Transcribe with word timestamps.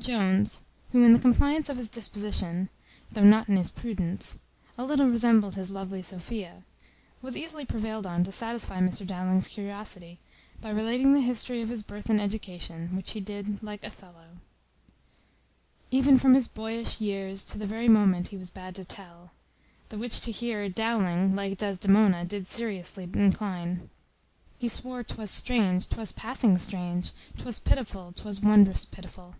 Jones, 0.00 0.64
who 0.92 1.04
in 1.04 1.12
the 1.12 1.18
compliance 1.18 1.68
of 1.68 1.76
his 1.76 1.90
disposition 1.90 2.70
(though 3.12 3.22
not 3.22 3.50
in 3.50 3.56
his 3.58 3.68
prudence) 3.68 4.38
a 4.78 4.84
little 4.86 5.06
resembled 5.10 5.56
his 5.56 5.70
lovely 5.70 6.00
Sophia, 6.00 6.62
was 7.20 7.36
easily 7.36 7.66
prevailed 7.66 8.06
on 8.06 8.24
to 8.24 8.32
satisfy 8.32 8.78
Mr 8.80 9.06
Dowling's 9.06 9.46
curiosity, 9.46 10.18
by 10.62 10.70
relating 10.70 11.12
the 11.12 11.20
history 11.20 11.60
of 11.60 11.68
his 11.68 11.82
birth 11.82 12.08
and 12.08 12.18
education, 12.18 12.96
which 12.96 13.10
he 13.10 13.20
did, 13.20 13.62
like 13.62 13.84
Othello. 13.84 14.38
Even 15.90 16.16
from 16.16 16.32
his 16.32 16.48
boyish 16.48 16.98
years, 17.02 17.44
To 17.44 17.58
th' 17.58 17.68
very 17.68 17.88
moment 17.88 18.28
he 18.28 18.38
was 18.38 18.48
bad 18.48 18.74
to 18.76 18.84
tell: 18.86 19.32
the 19.90 19.98
which 19.98 20.22
to 20.22 20.30
hear, 20.32 20.66
Dowling, 20.70 21.36
like 21.36 21.58
Desdemona, 21.58 22.24
did 22.24 22.48
seriously 22.48 23.04
incline; 23.04 23.90
He 24.58 24.66
swore 24.66 25.04
'twas 25.04 25.30
strange, 25.30 25.90
'twas 25.90 26.10
passing 26.10 26.56
strange; 26.56 27.12
'Twas 27.36 27.58
pitiful, 27.58 28.12
'twas 28.12 28.40
wonderous 28.40 28.86
pitiful. 28.86 29.34